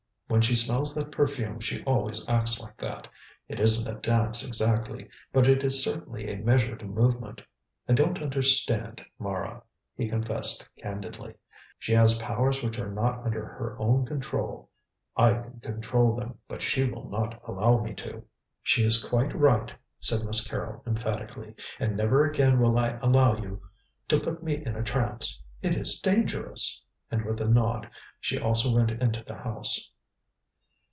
[0.31, 3.09] When she smells that perfume she always acts like that.
[3.49, 7.41] It isn't a dance exactly, but it is certainly a measured movement.
[7.85, 9.61] I don't understand Mara,"
[9.97, 11.33] he confessed candidly.
[11.79, 14.69] "She has powers which are not under her own control.
[15.17, 18.23] I could control them, but she will not allow me to."
[18.63, 23.61] "She is quite right," said Miss Carrol emphatically, "and never again will I allow you
[24.07, 25.43] to put me in a trance.
[25.61, 26.81] It is dangerous,"
[27.11, 27.89] and with a nod
[28.21, 29.89] she also went into the house.